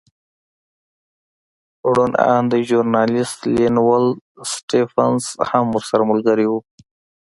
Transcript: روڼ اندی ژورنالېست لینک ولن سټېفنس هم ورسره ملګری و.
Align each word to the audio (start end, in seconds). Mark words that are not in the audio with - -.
روڼ 1.95 2.11
اندی 2.31 2.61
ژورنالېست 2.67 3.39
لینک 3.55 3.79
ولن 3.87 4.13
سټېفنس 4.51 5.23
هم 5.49 5.65
ورسره 5.75 6.03
ملګری 6.11 6.47
و. 6.49 6.53